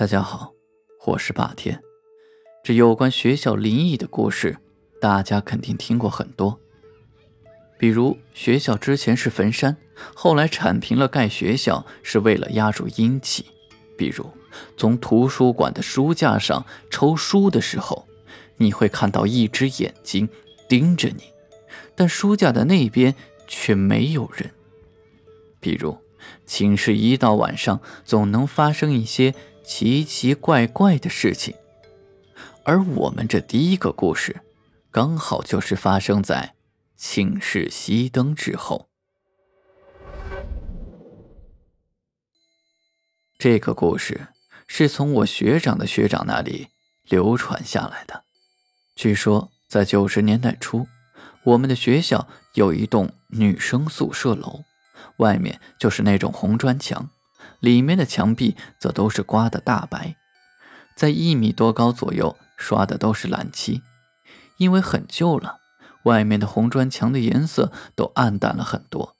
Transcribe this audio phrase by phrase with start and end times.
[0.00, 0.54] 大家好，
[1.04, 1.78] 我是霸天。
[2.64, 4.56] 这有关学校灵异的故事，
[4.98, 6.58] 大家肯定听过很多。
[7.78, 9.76] 比如学校之前是坟山，
[10.14, 13.44] 后来铲平了盖学校，是为了压住阴气。
[13.98, 14.24] 比如
[14.74, 18.08] 从图书馆的书架上抽书的时候，
[18.56, 20.26] 你会看到一只眼睛
[20.66, 21.24] 盯着你，
[21.94, 23.14] 但书架的那边
[23.46, 24.50] 却没有人。
[25.60, 25.98] 比如
[26.46, 29.34] 寝室一到晚上，总能发生一些。
[29.64, 31.54] 奇奇怪怪的事情，
[32.64, 34.40] 而我们这第一个故事，
[34.90, 36.54] 刚好就是发生在
[36.96, 38.88] 寝室熄灯之后。
[43.38, 44.28] 这个故事
[44.66, 46.68] 是从我学长的学长那里
[47.04, 48.24] 流传下来的。
[48.94, 50.86] 据说在九十年代初，
[51.44, 54.64] 我们的学校有一栋女生宿舍楼，
[55.16, 57.08] 外面就是那种红砖墙。
[57.60, 60.16] 里面的墙壁则都是刮的大白，
[60.94, 63.82] 在一米多高左右刷的都是蓝漆，
[64.58, 65.60] 因为很旧了，
[66.04, 69.16] 外面的红砖墙的颜色都暗淡了很多，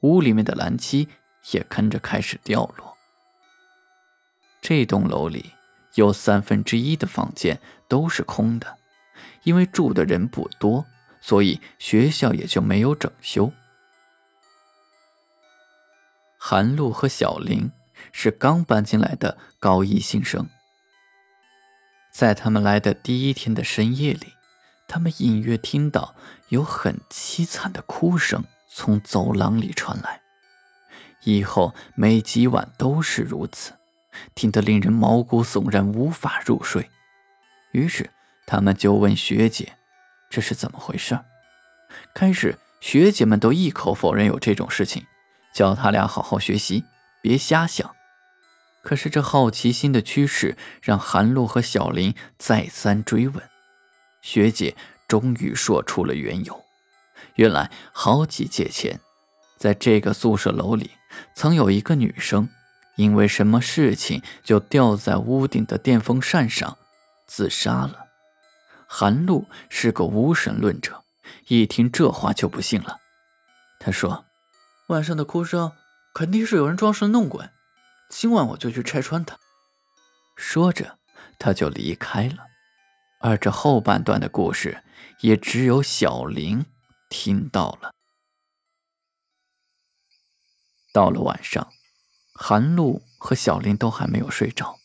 [0.00, 1.08] 屋里面的蓝漆
[1.52, 2.96] 也跟着开始掉落。
[4.60, 5.52] 这栋楼里
[5.94, 8.76] 有三分之一的房间都是空的，
[9.44, 10.84] 因为住的人不多，
[11.20, 13.52] 所以学校也就没有整修。
[16.40, 17.70] 韩露和小林
[18.12, 20.48] 是刚搬进来的高一新生，
[22.12, 24.34] 在他们来的第一天的深夜里，
[24.86, 26.14] 他们隐约听到
[26.48, 30.22] 有很凄惨的哭声从走廊里传来，
[31.24, 33.72] 以后每几晚都是如此，
[34.34, 36.88] 听得令人毛骨悚然，无法入睡。
[37.72, 38.10] 于是
[38.46, 39.76] 他们就问学姐
[40.30, 41.18] ：“这是怎么回事？”
[42.14, 45.04] 开始学姐们都一口否认有这种事情。
[45.58, 46.84] 叫他俩好好学习，
[47.20, 47.96] 别瞎想。
[48.80, 53.42] 可是这好奇心的驱使让韩露和小林再三追问，
[54.22, 54.76] 学姐
[55.08, 56.64] 终于说出了缘由。
[57.34, 59.00] 原来好几届前，
[59.56, 60.92] 在这个宿舍楼里，
[61.34, 62.48] 曾有一个女生，
[62.94, 66.78] 因为什么事情就吊在屋顶的电风扇上
[67.26, 68.06] 自杀了。
[68.86, 71.02] 韩露是个无神论者，
[71.48, 72.98] 一听这话就不信了。
[73.80, 74.27] 他说。
[74.88, 75.72] 晚上的哭声
[76.14, 77.50] 肯定是有人装神弄鬼，
[78.08, 79.38] 今晚我就去拆穿他。
[80.34, 80.98] 说着，
[81.38, 82.46] 他就离开了。
[83.20, 84.82] 而这后半段的故事，
[85.20, 86.64] 也只有小林
[87.10, 87.92] 听到了。
[90.94, 91.68] 到了晚上，
[92.32, 94.78] 韩露和小林都还没有睡着。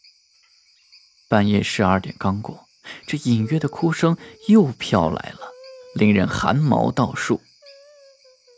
[1.29, 2.67] 半夜十二点刚过，
[3.07, 4.17] 这隐约的哭声
[4.49, 5.49] 又飘来了，
[5.95, 7.39] 令人寒毛倒竖。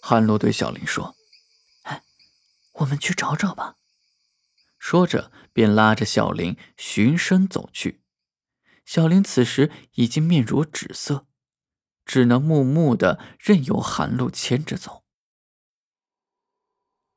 [0.01, 1.15] 韩露对小林说。
[2.75, 3.75] 我们去找找吧。
[4.77, 8.01] 说着，便拉着小林循声走去。
[8.85, 11.25] 小林此时已经面如纸色，
[12.05, 15.03] 只能木木的任由韩露牵着走。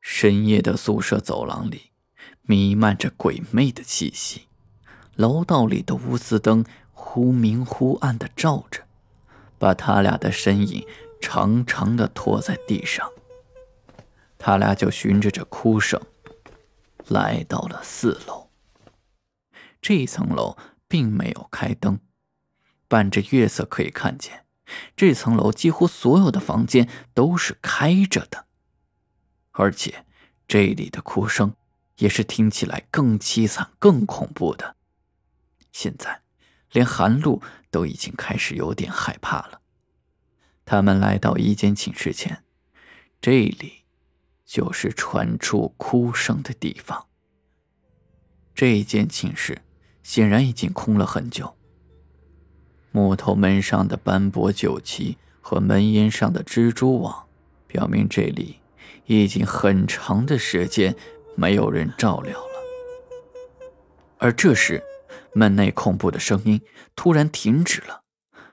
[0.01, 1.91] 深夜的宿舍走廊里，
[2.43, 4.49] 弥漫着鬼魅的气息。
[5.17, 8.87] 楼道里的钨丝灯忽明忽暗的照着，
[9.59, 10.87] 把他俩的身影
[11.21, 13.13] 长长的拖在地上。
[14.49, 16.01] 他俩就循着这哭声，
[17.09, 18.49] 来到了四楼。
[19.83, 20.57] 这层楼
[20.89, 22.01] 并没有开灯，
[22.89, 24.47] 伴着月色可以看见，
[24.97, 28.47] 这层楼几乎所有的房间都是开着的。
[29.51, 30.07] 而且
[30.47, 31.55] 这里的哭声
[31.99, 34.77] 也是听起来更凄惨、更恐怖的。
[35.73, 36.23] 现在，
[36.73, 39.61] 连韩露都已经开始有点害怕了。
[40.65, 42.43] 他们来到一间寝室前，
[43.21, 43.78] 这里。
[44.49, 47.07] 就是传出哭声的地方。
[48.55, 49.61] 这间寝室
[50.03, 51.55] 显然已经空了很久。
[52.91, 57.29] 木头门上的斑驳酒旗和门檐上的蜘蛛网，
[57.67, 58.61] 表明这里
[59.05, 60.97] 已经很长的时间
[61.37, 62.49] 没有人照料了。
[64.17, 64.83] 而这时，
[65.35, 66.63] 门内恐怖的声音
[66.97, 68.03] 突然停止了，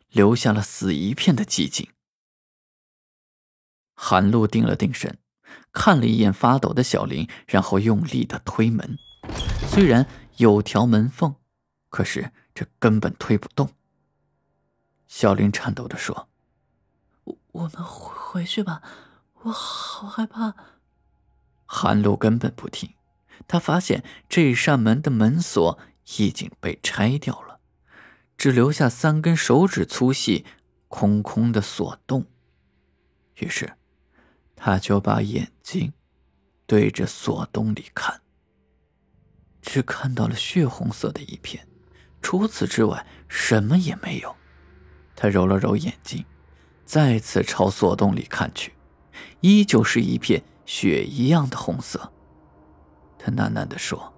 [0.10, 1.88] 留下了死一片的寂静。
[3.96, 5.18] 韩露定了定神。
[5.72, 8.98] 看了一眼发抖的小林，然后用力的推门。
[9.68, 10.08] 虽然
[10.38, 11.36] 有条门缝，
[11.90, 13.70] 可是这根本推不动。
[15.08, 16.30] 小林颤抖的说
[17.26, 18.82] ：“我我们回回去吧，
[19.44, 20.56] 我好害怕。”
[21.66, 22.94] 韩露根本不听，
[23.48, 25.80] 他发现这扇门的门锁
[26.18, 27.60] 已经被拆掉了，
[28.38, 30.46] 只留下三根手指粗细、
[30.88, 32.26] 空空的锁洞。
[33.36, 33.74] 于是。
[34.56, 35.94] 他就把眼睛
[36.66, 38.22] 对着锁洞里看，
[39.62, 41.68] 只看到了血红色的一片，
[42.22, 44.36] 除此之外什么也没有。
[45.16, 46.26] 他揉了揉眼睛，
[46.84, 48.74] 再次朝锁洞里看去，
[49.42, 52.12] 依旧是一片血一样的红色。
[53.18, 54.14] 他喃喃地说：“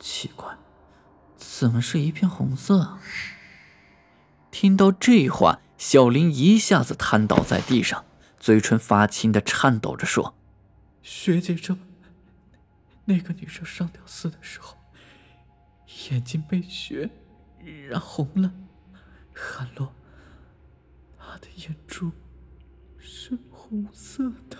[0.00, 0.56] 奇怪，
[1.36, 2.98] 怎么是一片红色？”
[4.50, 8.04] 听到这话，小林一下子瘫倒在地上，
[8.40, 10.34] 嘴唇发青的颤抖着说
[11.02, 11.76] ：“学姐，这
[13.04, 14.76] 那个女生上吊死的时候，
[16.10, 17.10] 眼睛被血
[17.88, 18.52] 染红了。”
[19.34, 19.92] 韩洛，
[21.18, 22.10] 她的眼珠
[22.98, 24.58] 是红色的。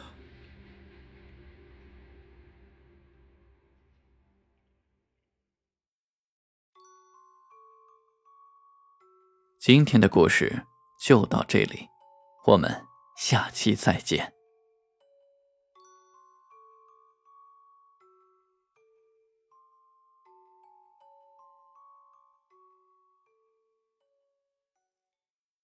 [9.56, 10.64] 今天的故事
[11.00, 11.88] 就到这里，
[12.46, 12.86] 我们
[13.18, 14.37] 下期再见。